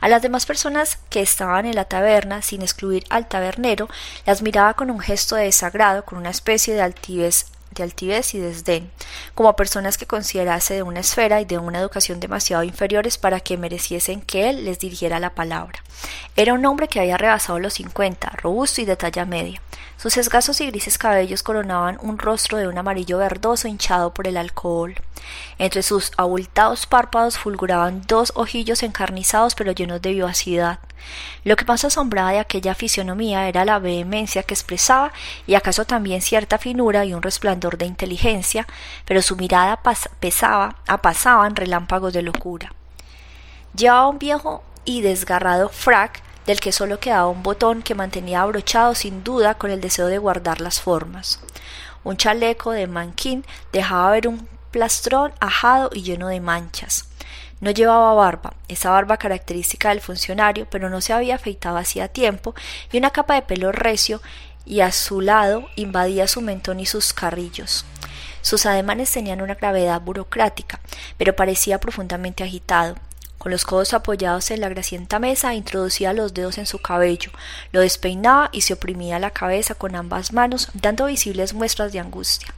[0.00, 3.88] A las demás personas que estaban en la taberna, sin excluir al tabernero,
[4.26, 7.46] las miraba con un gesto de desagrado, con una especie de altivez
[7.82, 8.90] altivez y desdén,
[9.34, 13.56] como personas que considerase de una esfera y de una educación demasiado inferiores para que
[13.56, 15.82] mereciesen que él les dirigiera la palabra.
[16.36, 19.60] Era un hombre que había rebasado los cincuenta, robusto y de talla media.
[19.96, 24.36] Sus escasos y grises cabellos coronaban un rostro de un amarillo verdoso hinchado por el
[24.36, 24.94] alcohol.
[25.58, 30.80] Entre sus abultados párpados fulguraban dos ojillos encarnizados pero llenos de vivacidad.
[31.44, 35.12] Lo que más asombraba de aquella fisionomía era la vehemencia que expresaba
[35.46, 38.66] y acaso también cierta finura y un resplandor de inteligencia,
[39.04, 39.80] pero su mirada
[40.20, 42.72] pesaba, apasaban relámpagos de locura.
[43.74, 48.94] Llevaba un viejo y desgarrado frac del que solo quedaba un botón que mantenía abrochado
[48.94, 51.40] sin duda con el deseo de guardar las formas.
[52.04, 57.08] Un chaleco de manquín dejaba ver un plastrón ajado y lleno de manchas.
[57.60, 62.54] No llevaba barba, esa barba característica del funcionario, pero no se había afeitado hacía tiempo,
[62.92, 64.20] y una capa de pelo recio
[64.66, 67.86] y a su lado invadía su mentón y sus carrillos.
[68.42, 70.80] Sus ademanes tenían una gravedad burocrática,
[71.16, 72.96] pero parecía profundamente agitado.
[73.38, 77.30] Con los codos apoyados en la gracienta mesa, introducía los dedos en su cabello,
[77.70, 82.48] lo despeinaba y se oprimía la cabeza con ambas manos, dando visibles muestras de angustia.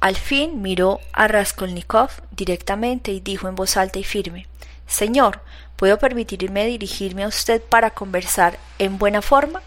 [0.00, 4.46] Al fin miró a Raskolnikov directamente y dijo en voz alta y firme
[4.86, 5.40] Señor,
[5.76, 9.62] ¿puedo permitirme dirigirme a usted para conversar en buena forma?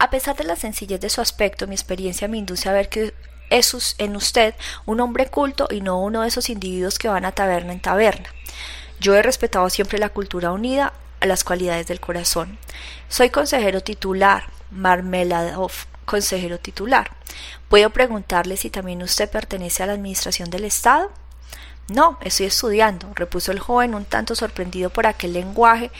[0.00, 3.12] A pesar de la sencillez de su aspecto, mi experiencia me induce a ver que
[3.50, 4.54] es en usted
[4.86, 8.30] un hombre culto y no uno de esos individuos que van a taberna en taberna.
[8.98, 12.58] Yo he respetado siempre la cultura unida a las cualidades del corazón.
[13.10, 15.72] Soy consejero titular, Marmeladov,
[16.06, 17.10] consejero titular.
[17.68, 21.12] ¿Puedo preguntarle si también usted pertenece a la Administración del Estado?
[21.88, 25.90] No, estoy estudiando, repuso el joven un tanto sorprendido por aquel lenguaje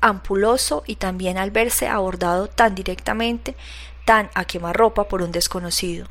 [0.00, 3.56] ampuloso y también al verse abordado tan directamente,
[4.04, 6.06] tan a quemarropa por un desconocido.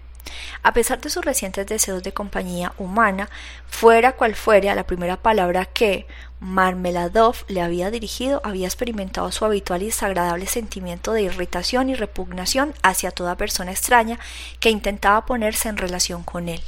[0.61, 3.29] A pesar de sus recientes deseos de compañía humana,
[3.67, 6.05] fuera cual fuera la primera palabra que
[6.39, 12.73] Marmeladov le había dirigido, había experimentado su habitual y desagradable sentimiento de irritación y repugnación
[12.83, 14.19] hacia toda persona extraña
[14.59, 16.61] que intentaba ponerse en relación con él.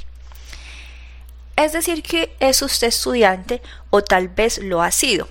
[1.56, 5.28] Es decir, que es usted estudiante o tal vez lo ha sido,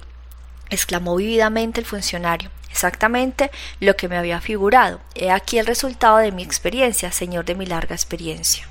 [0.72, 2.50] exclamó vividamente el funcionario.
[2.72, 5.02] Exactamente lo que me había figurado.
[5.14, 8.68] He aquí el resultado de mi experiencia, señor de mi larga experiencia.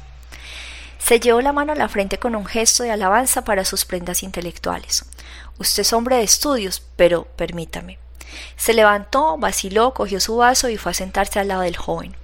[0.98, 4.22] Se llevó la mano a la frente con un gesto de alabanza para sus prendas
[4.22, 5.04] intelectuales.
[5.58, 7.98] Usted es hombre de estudios, pero permítame.
[8.56, 12.16] Se levantó, vaciló, cogió su vaso y fue a sentarse al lado del joven.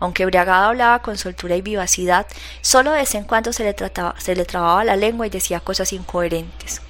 [0.00, 2.26] Aunque Briagado hablaba con soltura y vivacidad,
[2.60, 5.60] solo de vez en cuando se le, trataba, se le trababa la lengua y decía
[5.60, 6.82] cosas incoherentes.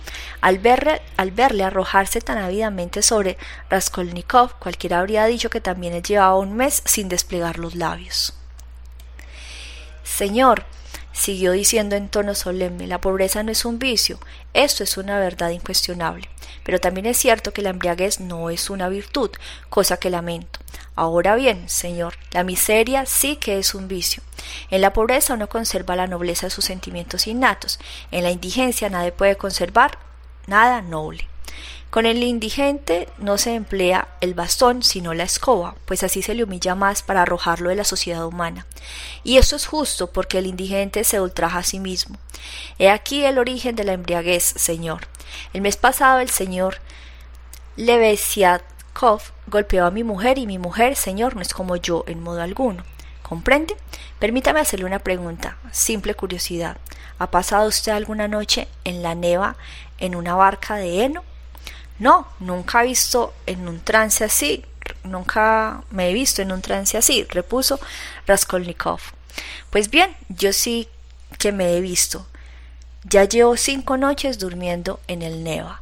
[0.43, 3.39] Al verle, arrojarse tan ávidamente sobre
[3.71, 8.35] Raskolnikov, cualquiera habría dicho que también llevaba un mes sin desplegar los labios.
[10.03, 10.65] Señor,
[11.13, 14.19] siguió diciendo en tono solemne, la pobreza no es un vicio,
[14.53, 16.29] esto es una verdad incuestionable.
[16.65, 19.31] Pero también es cierto que la embriaguez no es una virtud,
[19.69, 20.59] cosa que lamento.
[20.97, 24.25] Ahora bien, señor, la miseria sí que es un vicio.
[24.71, 27.79] En la pobreza uno conserva la nobleza de sus sentimientos innatos,
[28.11, 29.99] en la indigencia nadie puede conservar
[30.47, 31.29] nada noble.
[31.93, 36.43] Con el indigente no se emplea el bastón sino la escoba, pues así se le
[36.43, 38.67] humilla más para arrojarlo de la sociedad humana.
[39.25, 42.17] Y eso es justo porque el indigente se ultraja a sí mismo.
[42.79, 45.07] He aquí el origen de la embriaguez, señor.
[45.53, 46.79] El mes pasado el señor
[47.77, 52.41] Levesiakov golpeó a mi mujer y mi mujer, señor, no es como yo en modo
[52.41, 52.85] alguno.
[53.33, 53.75] ¿Comprende?
[54.19, 56.77] Permítame hacerle una pregunta, simple curiosidad.
[57.19, 59.57] ¿Ha pasado usted alguna noche en la neva
[59.97, 61.25] en una barca de heno?
[61.99, 64.67] No, nunca he visto en un trance así,
[65.03, 67.81] nunca me he visto en un trance así, repuso
[68.27, 69.01] Raskolnikov.
[69.71, 70.91] Pues bien, yo sí
[71.39, 72.27] que me he visto.
[73.03, 75.81] Ya llevo cinco noches durmiendo en el Neva.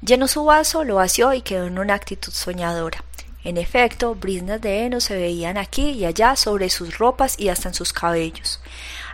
[0.00, 3.04] Llenó su vaso, lo vació y quedó en una actitud soñadora.
[3.44, 7.68] En efecto, brisnas de heno se veían aquí y allá sobre sus ropas y hasta
[7.68, 8.60] en sus cabellos.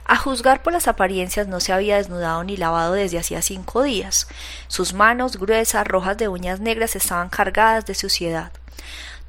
[0.07, 4.27] A juzgar por las apariencias no se había desnudado ni lavado desde hacía cinco días.
[4.69, 8.53] Sus manos gruesas, rojas de uñas negras, estaban cargadas de suciedad.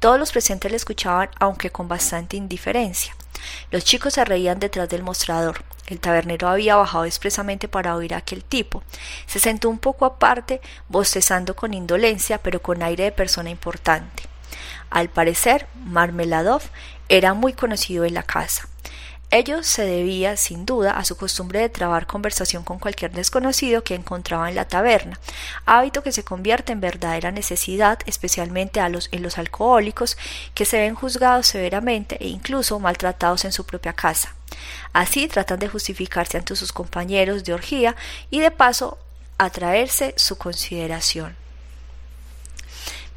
[0.00, 3.14] Todos los presentes le escuchaban, aunque con bastante indiferencia.
[3.70, 5.62] Los chicos se reían detrás del mostrador.
[5.86, 8.82] El tabernero había bajado expresamente para oír a aquel tipo.
[9.26, 14.24] Se sentó un poco aparte, bostezando con indolencia, pero con aire de persona importante.
[14.90, 16.62] Al parecer, Marmeladov
[17.08, 18.68] era muy conocido en la casa.
[19.32, 23.96] Ello se debía, sin duda, a su costumbre de trabar conversación con cualquier desconocido que
[23.96, 25.18] encontraba en la taberna,
[25.64, 30.16] hábito que se convierte en verdadera necesidad, especialmente a los, en los alcohólicos,
[30.54, 34.32] que se ven juzgados severamente e incluso maltratados en su propia casa.
[34.92, 37.96] Así tratan de justificarse ante sus compañeros de orgía
[38.30, 38.96] y de paso
[39.38, 41.34] atraerse su consideración.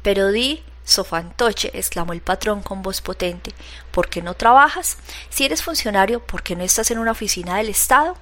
[0.02, 3.52] Pero di Sofantoche, exclamó el patrón con voz potente,
[3.90, 4.96] ¿por qué no trabajas?
[5.28, 8.16] Si eres funcionario, ¿por qué no estás en una oficina del Estado?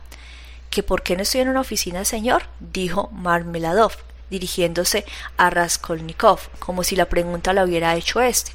[0.70, 2.44] ¿Que por qué no estoy en una oficina, señor?
[2.60, 5.04] dijo Marmeladov dirigiéndose
[5.36, 8.52] a Raskolnikov, como si la pregunta la hubiera hecho éste.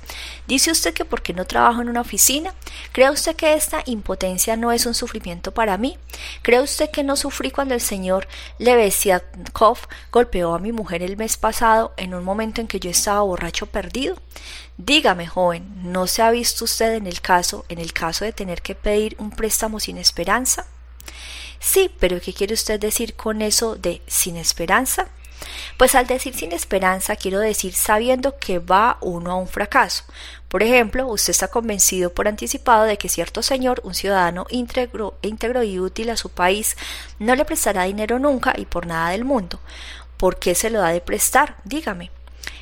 [0.48, 2.54] ¿Dice usted que por qué no trabajo en una oficina?
[2.92, 5.98] ¿Cree usted que esta impotencia no es un sufrimiento para mí?
[6.42, 8.28] ¿Cree usted que no sufrí cuando el señor
[8.60, 9.78] Levesiakov
[10.12, 13.66] golpeó a mi mujer el mes pasado en un momento en que yo estaba borracho
[13.68, 14.16] perdido?
[14.78, 18.62] Dígame, joven, ¿no se ha visto usted en el caso, en el caso de tener
[18.62, 20.66] que pedir un préstamo sin esperanza?
[21.60, 25.08] Sí, pero ¿qué quiere usted decir con eso de sin esperanza?
[25.78, 30.04] Pues al decir sin esperanza quiero decir sabiendo que va uno a un fracaso.
[30.48, 35.64] Por ejemplo, usted está convencido por anticipado de que cierto señor, un ciudadano íntegro, íntegro
[35.64, 36.78] y útil a su país,
[37.20, 39.60] no le prestará dinero nunca y por nada del mundo.
[40.18, 41.58] ¿Por qué se lo ha de prestar?
[41.64, 42.12] Dígame.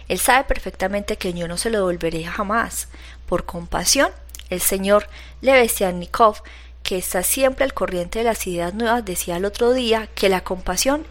[0.07, 2.87] Él sabe perfectamente que yo no se lo devolveré jamás.
[3.25, 4.11] Por compasión,
[4.49, 5.07] el señor
[5.41, 6.43] Levesianikov
[6.83, 10.43] que está siempre al corriente de las ideas nuevas, decía el otro día que la
[10.43, 11.05] compasión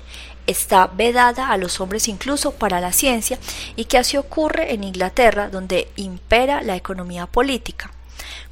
[0.47, 3.39] está vedada a los hombres incluso para la ciencia
[3.77, 7.93] y que así ocurre en Inglaterra donde impera la economía política.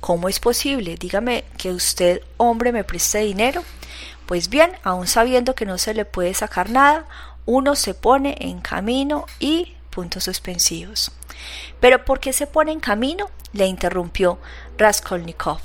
[0.01, 0.97] ¿Cómo es posible?
[0.97, 3.65] Dígame que usted, hombre, me preste dinero.
[4.27, 7.07] Pues bien, aun sabiendo que no se le puede sacar nada,
[7.47, 11.11] uno se pone en camino y puntos suspensivos.
[11.81, 13.31] Pero ¿por qué se pone en camino?
[13.55, 14.39] le interrumpió
[14.77, 15.61] Raskolnikov.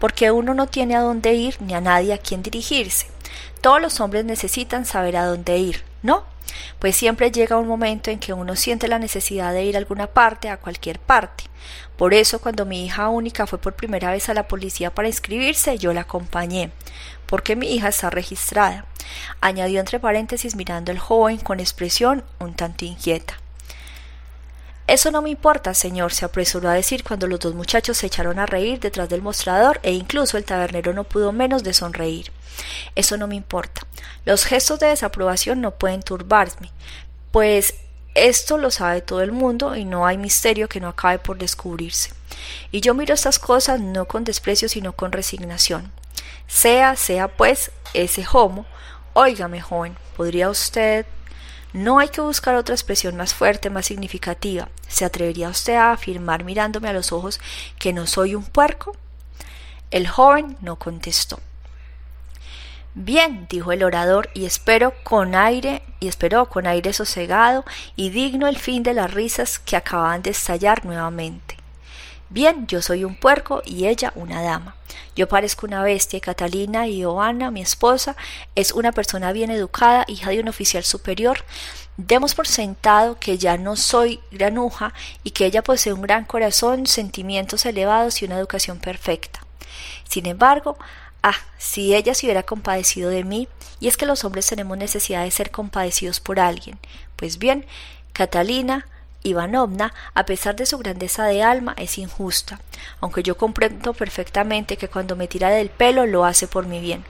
[0.00, 3.06] Porque uno no tiene a dónde ir ni a nadie a quien dirigirse.
[3.60, 6.24] Todos los hombres necesitan saber a dónde ir, ¿no?
[6.78, 10.08] Pues siempre llega un momento en que uno siente la necesidad de ir a alguna
[10.08, 11.44] parte, a cualquier parte.
[11.96, 15.78] Por eso, cuando mi hija única fue por primera vez a la policía para inscribirse,
[15.78, 16.72] yo la acompañé,
[17.26, 18.86] porque mi hija está registrada,
[19.40, 23.36] añadió entre paréntesis mirando al joven con expresión un tanto inquieta.
[24.90, 28.40] Eso no me importa, señor, se apresuró a decir cuando los dos muchachos se echaron
[28.40, 32.32] a reír detrás del mostrador e incluso el tabernero no pudo menos de sonreír.
[32.96, 33.82] Eso no me importa.
[34.24, 36.72] Los gestos de desaprobación no pueden turbarme,
[37.30, 37.74] pues
[38.16, 42.10] esto lo sabe todo el mundo y no hay misterio que no acabe por descubrirse.
[42.72, 45.92] Y yo miro estas cosas no con desprecio sino con resignación.
[46.48, 48.66] Sea, sea pues, ese homo.
[49.12, 51.06] Óigame, joven, ¿podría usted
[51.72, 54.68] no hay que buscar otra expresión más fuerte, más significativa.
[54.88, 57.40] ¿Se atrevería usted a afirmar mirándome a los ojos
[57.78, 58.96] que no soy un puerco?
[59.90, 61.40] El joven no contestó.
[62.94, 68.48] Bien, dijo el orador, y espero con aire, y esperó con aire sosegado y digno
[68.48, 71.59] el fin de las risas que acababan de estallar nuevamente.
[72.32, 74.76] Bien, yo soy un puerco y ella una dama.
[75.16, 78.14] Yo parezco una bestia Catalina y Joana, mi esposa,
[78.54, 81.44] es una persona bien educada, hija de un oficial superior.
[81.96, 86.86] Demos por sentado que ya no soy granuja y que ella posee un gran corazón,
[86.86, 89.40] sentimientos elevados y una educación perfecta.
[90.08, 90.78] Sin embargo,
[91.24, 93.48] ah, si ella se hubiera compadecido de mí,
[93.80, 96.78] y es que los hombres tenemos necesidad de ser compadecidos por alguien.
[97.16, 97.66] Pues bien,
[98.12, 98.86] Catalina
[99.22, 102.60] Ivanovna, a pesar de su grandeza de alma, es injusta,
[103.00, 107.04] aunque yo comprendo perfectamente que cuando me tira del pelo lo hace por mi bien.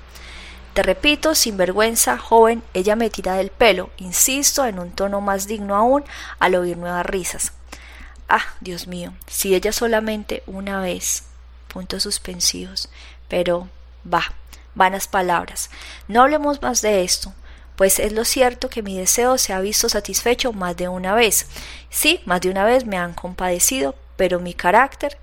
[0.75, 5.47] Te repito, sin vergüenza, joven, ella me tira del pelo, insisto, en un tono más
[5.47, 6.05] digno aún,
[6.39, 7.53] al oír nuevas risas.
[8.29, 11.25] Ah, Dios mío, si ella solamente una vez.
[11.67, 12.89] Puntos suspensivos.
[13.29, 13.69] Pero,
[14.13, 14.33] va,
[14.77, 15.71] vanas palabras.
[16.07, 17.35] No hablemos más de esto
[17.81, 21.47] pues es lo cierto que mi deseo se ha visto satisfecho más de una vez.
[21.89, 25.17] Sí, más de una vez me han compadecido, pero mi carácter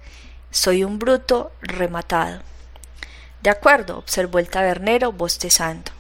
[0.49, 2.41] soy un bruto rematado.
[3.43, 5.91] De acuerdo, observó el tabernero bostezando.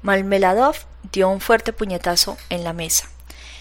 [0.00, 0.76] Malmeladov
[1.12, 3.10] dio un fuerte puñetazo en la mesa.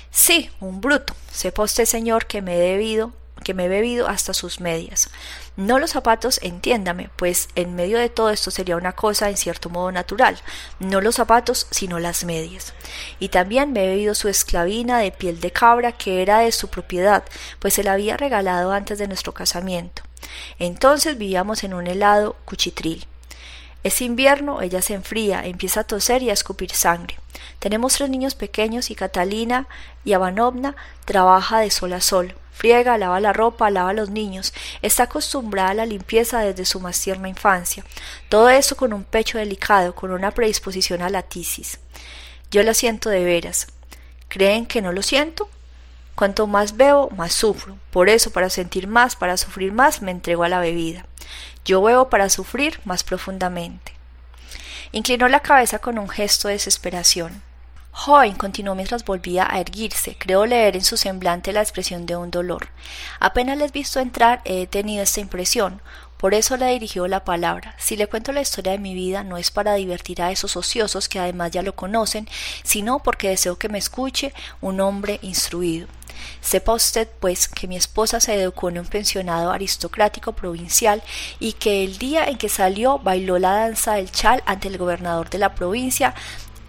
[0.10, 1.14] Sí, un bruto.
[1.34, 5.10] Sepa usted, señor, que me he debido que me he bebido hasta sus medias.
[5.58, 9.70] No los zapatos, entiéndame, pues en medio de todo esto sería una cosa en cierto
[9.70, 10.38] modo natural.
[10.80, 12.74] No los zapatos, sino las medias.
[13.20, 16.70] Y también me he bebido su esclavina de piel de cabra que era de su
[16.70, 17.24] propiedad,
[17.60, 20.04] pues se la había regalado antes de nuestro casamiento.
[20.60, 23.06] Entonces vivíamos en un helado cuchitril.
[23.84, 27.18] Es invierno, ella se enfría, empieza a toser y a escupir sangre.
[27.60, 29.68] Tenemos tres niños pequeños y Catalina
[30.06, 32.36] y Avanovna trabaja de sol a sol.
[32.52, 34.54] Friega, lava la ropa, lava a los niños.
[34.84, 37.84] Está acostumbrada a la limpieza desde su más tierna infancia.
[38.30, 41.80] Todo eso con un pecho delicado, con una predisposición a la tisis.
[42.52, 43.68] Yo la siento de veras.
[44.28, 45.50] ¿Creen que no lo siento?
[46.14, 47.78] Cuanto más bebo, más sufro.
[47.90, 51.06] Por eso, para sentir más, para sufrir más, me entrego a la bebida.
[51.66, 53.94] Yo bebo para sufrir más profundamente.
[54.92, 57.42] Inclinó la cabeza con un gesto de desesperación.
[57.94, 60.16] Joven, continuó mientras volvía a erguirse.
[60.18, 62.70] Creo leer en su semblante la expresión de un dolor.
[63.20, 65.82] Apenas le he visto entrar, he tenido esta impresión.
[66.18, 67.76] Por eso le dirigió la palabra.
[67.80, 71.10] Si le cuento la historia de mi vida, no es para divertir a esos ociosos
[71.10, 72.28] que además ya lo conocen,
[72.64, 75.88] sino porque deseo que me escuche un hombre instruido.
[76.42, 81.02] Sepa usted, pues, que mi esposa se educó en un pensionado aristocrático provincial
[81.40, 85.30] y que el día en que salió bailó la danza del chal ante el gobernador
[85.30, 86.14] de la provincia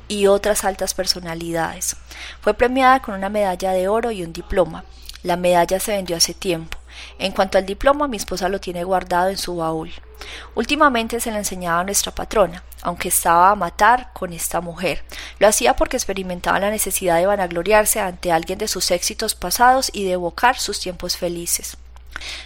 [0.09, 1.97] y otras altas personalidades.
[2.41, 4.85] Fue premiada con una medalla de oro y un diploma.
[5.23, 6.82] La medalla se vendió hace tiempo.
[7.19, 9.93] En cuanto al diploma, mi esposa lo tiene guardado en su baúl.
[10.55, 15.05] Últimamente se le enseñaba a nuestra patrona, aunque estaba a matar con esta mujer.
[15.39, 20.05] Lo hacía porque experimentaba la necesidad de vanagloriarse ante alguien de sus éxitos pasados y
[20.05, 21.77] de evocar sus tiempos felices.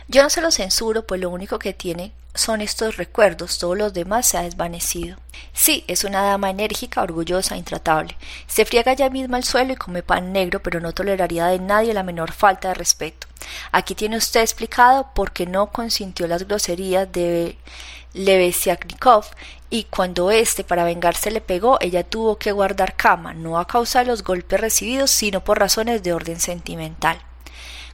[0.09, 3.93] Yo no se lo censuro, pues lo único que tiene son estos recuerdos, todos los
[3.93, 5.17] demás se ha desvanecido.
[5.53, 8.17] Sí, es una dama enérgica, orgullosa, intratable.
[8.47, 11.95] Se friega ya misma al suelo y come pan negro, pero no toleraría de nadie
[11.95, 13.27] la menor falta de respeto.
[13.73, 17.57] Aquí tiene usted explicado por qué no consintió las groserías de
[18.13, 19.25] Levesiaknikov
[19.69, 24.01] y cuando éste para vengarse le pegó, ella tuvo que guardar cama, no a causa
[24.01, 27.19] de los golpes recibidos, sino por razones de orden sentimental.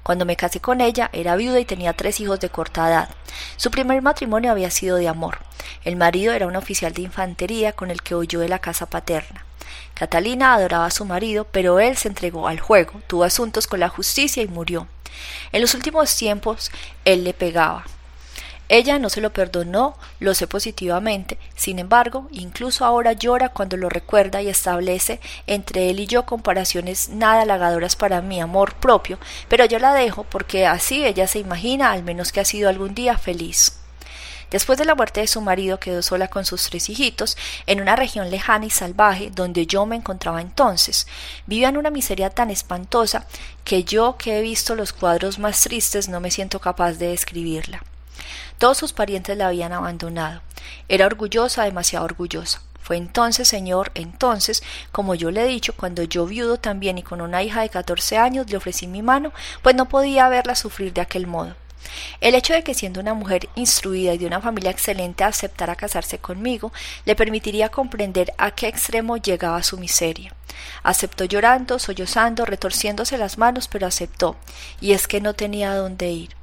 [0.02, 3.08] Cuando me casé con ella, era viuda y tenía tres hijos de corta edad.
[3.56, 5.38] Su primer matrimonio había sido de amor.
[5.84, 9.44] El marido era un oficial de infantería con el que huyó de la casa paterna.
[9.94, 13.88] Catalina adoraba a su marido, pero él se entregó al juego, tuvo asuntos con la
[13.88, 14.88] justicia y murió.
[15.52, 16.70] En los últimos tiempos
[17.04, 17.85] él le pegaba.
[18.69, 23.88] Ella no se lo perdonó, lo sé positivamente, sin embargo, incluso ahora llora cuando lo
[23.88, 29.67] recuerda y establece entre él y yo comparaciones nada halagadoras para mi amor propio, pero
[29.67, 33.19] yo la dejo porque así ella se imagina al menos que ha sido algún día
[33.19, 33.79] feliz.
[34.52, 37.96] Después de la muerte de su marido quedó sola con sus tres hijitos en una
[37.96, 41.06] región lejana y salvaje donde yo me encontraba entonces.
[41.46, 43.27] Vivía en una miseria tan espantosa
[43.65, 47.83] que yo que he visto los cuadros más tristes no me siento capaz de describirla.
[48.63, 50.40] Todos sus parientes la habían abandonado.
[50.88, 52.63] Era orgullosa, demasiado orgullosa.
[52.81, 57.21] Fue entonces, señor, entonces, como yo le he dicho, cuando yo viudo también y con
[57.21, 59.33] una hija de catorce años le ofrecí mi mano,
[59.63, 61.56] pues no podía verla sufrir de aquel modo.
[62.21, 66.19] El hecho de que siendo una mujer instruida y de una familia excelente aceptara casarse
[66.19, 66.73] conmigo
[67.04, 70.37] le permitiría comprender a qué extremo llegaba su miseria.
[70.85, 74.37] Aceptó llorando, sollozando, retorciéndose las manos, pero aceptó,
[74.81, 76.41] y es que no tenía dónde ir.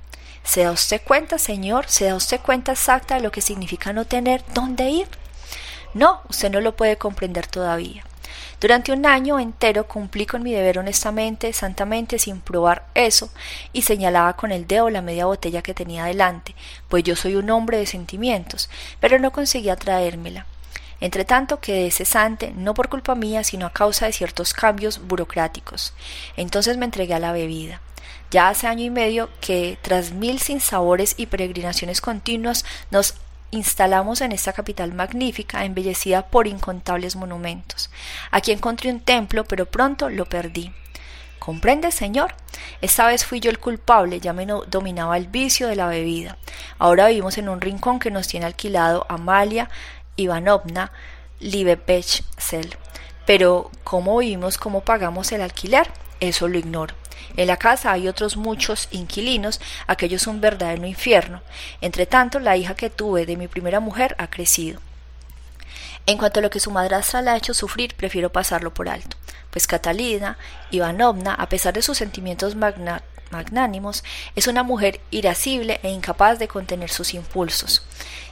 [0.49, 1.85] ¿Se da usted cuenta, señor?
[1.89, 5.07] ¿Se da usted cuenta exacta de lo que significa no tener dónde ir?
[5.93, 8.03] No, usted no lo puede comprender todavía.
[8.59, 13.29] Durante un año entero cumplí con mi deber honestamente, santamente, sin probar eso,
[13.73, 16.55] y señalaba con el dedo la media botella que tenía delante,
[16.87, 20.47] pues yo soy un hombre de sentimientos, pero no conseguía traérmela.
[20.99, 25.93] Entretanto quedé cesante, no por culpa mía, sino a causa de ciertos cambios burocráticos.
[26.37, 27.81] Entonces me entregué a la bebida.
[28.32, 33.16] Ya hace año y medio que, tras mil sinsabores y peregrinaciones continuas, nos
[33.51, 37.89] instalamos en esta capital magnífica, embellecida por incontables monumentos.
[38.32, 40.72] Aquí encontré un templo, pero pronto lo perdí.
[41.39, 42.36] ¿Comprende, señor?
[42.82, 46.38] Esta vez fui yo el culpable, ya me dominaba el vicio de la bebida.
[46.78, 49.70] Ahora vivimos en un rincón que nos tiene alquilado Amalia
[50.16, 50.91] Ivanovna
[51.39, 52.76] Livepechsel.
[53.26, 55.89] Pero, ¿cómo vivimos, cómo pagamos el alquiler?
[56.20, 56.93] Eso lo ignoro.
[57.38, 61.41] En la casa hay otros muchos inquilinos, aquello es un verdadero infierno.
[61.82, 64.82] Entre tanto, la hija que tuve de mi primera mujer ha crecido.
[66.05, 69.15] En cuanto a lo que su madrastra le ha hecho sufrir, prefiero pasarlo por alto,
[69.51, 70.38] pues Catalina
[70.72, 74.03] Ivanovna, a pesar de sus sentimientos magnánimos,
[74.36, 77.84] es una mujer irascible e incapaz de contener sus impulsos.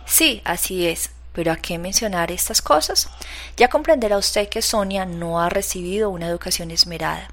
[0.06, 3.10] Sí, así es, pero ¿a qué mencionar estas cosas?
[3.58, 7.28] Ya comprenderá usted que Sonia no ha recibido una educación esmerada.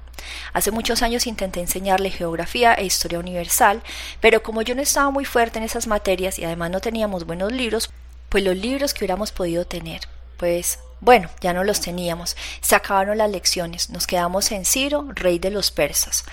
[0.53, 3.81] Hace muchos años intenté enseñarle geografía e historia universal,
[4.21, 7.51] pero como yo no estaba muy fuerte en esas materias y además no teníamos buenos
[7.51, 7.89] libros,
[8.29, 10.01] pues los libros que hubiéramos podido tener,
[10.37, 12.35] pues bueno, ya no los teníamos.
[12.61, 13.89] Se acabaron las lecciones.
[13.89, 16.23] Nos quedamos en Ciro, rey de los persas.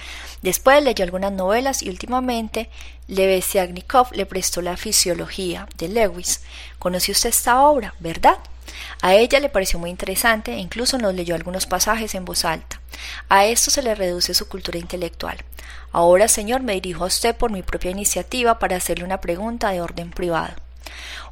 [0.40, 2.70] Después leyó algunas novelas y últimamente
[3.06, 6.40] Levesiagnikov le prestó la fisiología de Lewis.
[6.78, 8.38] ¿Conoció usted esta obra, verdad?
[9.00, 12.80] A ella le pareció muy interesante e incluso nos leyó algunos pasajes en voz alta.
[13.28, 15.38] A esto se le reduce su cultura intelectual.
[15.92, 19.80] Ahora, señor, me dirijo a usted por mi propia iniciativa para hacerle una pregunta de
[19.80, 20.54] orden privado.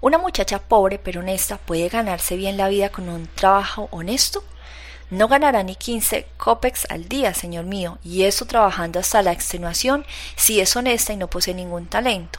[0.00, 4.42] ¿Una muchacha pobre pero honesta puede ganarse bien la vida con un trabajo honesto?
[5.10, 10.06] No ganará ni quince copex al día, señor mío, y eso trabajando hasta la extenuación
[10.36, 12.38] si es honesta y no posee ningún talento.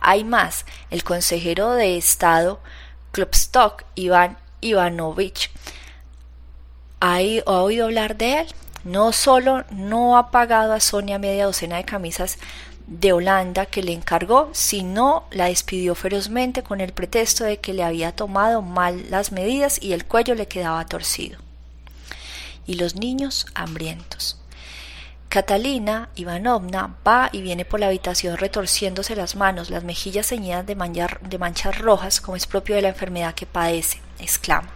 [0.00, 2.60] Hay más, el consejero de Estado
[3.10, 5.50] Klopstock Iván Ivanovich.
[7.00, 8.46] ¿Ha oído hablar de él?
[8.84, 12.38] No solo no ha pagado a Sonia media docena de camisas
[12.90, 17.84] de Holanda que le encargó, sino la despidió ferozmente con el pretexto de que le
[17.84, 21.38] había tomado mal las medidas y el cuello le quedaba torcido.
[22.66, 24.38] Y los niños hambrientos.
[25.28, 30.74] Catalina Ivanovna va y viene por la habitación retorciéndose las manos, las mejillas ceñidas de,
[30.74, 34.68] de manchas rojas, como es propio de la enfermedad que padece, exclama.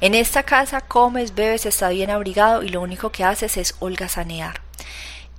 [0.00, 4.60] En esta casa comes, bebes, está bien abrigado y lo único que haces es holgazanear.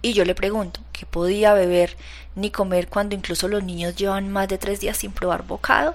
[0.02, 1.98] Y yo le pregunto, ¿qué podía beber
[2.34, 5.94] ni comer cuando incluso los niños llevan más de tres días sin probar bocado?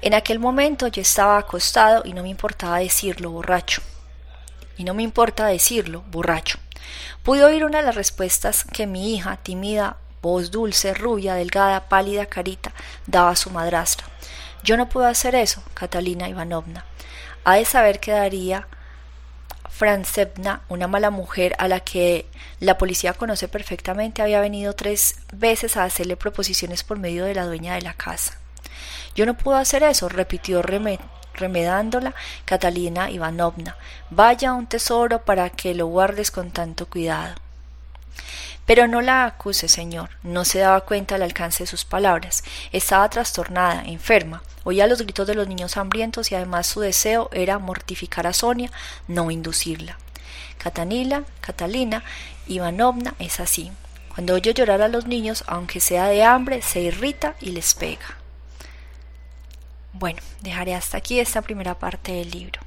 [0.00, 3.82] En aquel momento yo estaba acostado y no me importaba decirlo borracho.
[4.78, 6.58] Y no me importa decirlo borracho.
[7.22, 12.24] Pude oír una de las respuestas que mi hija, tímida, voz dulce, rubia, delgada, pálida,
[12.24, 12.72] carita,
[13.06, 14.06] daba a su madrastra.
[14.62, 16.86] Yo no puedo hacer eso, Catalina Ivanovna.
[17.44, 18.66] Ha de saber que daría
[19.80, 22.26] Franzevna, una mala mujer a la que
[22.58, 27.46] la policía conoce perfectamente, había venido tres veces a hacerle proposiciones por medio de la
[27.46, 28.38] dueña de la casa.
[29.14, 30.60] Yo no puedo hacer eso, repitió
[31.32, 32.14] remedándola
[32.44, 33.78] Catalina Ivanovna.
[34.10, 37.36] Vaya un tesoro para que lo guardes con tanto cuidado.
[38.70, 40.10] Pero no la acuse, señor.
[40.22, 42.44] No se daba cuenta del alcance de sus palabras.
[42.70, 44.44] Estaba trastornada, enferma.
[44.62, 48.70] Oía los gritos de los niños hambrientos y además su deseo era mortificar a Sonia,
[49.08, 49.98] no inducirla.
[50.56, 52.04] Catalina, Catalina
[52.46, 53.72] Ivanovna es así.
[54.14, 58.18] Cuando oye llorar a los niños, aunque sea de hambre, se irrita y les pega.
[59.92, 62.58] Bueno, dejaré hasta aquí esta primera parte del libro.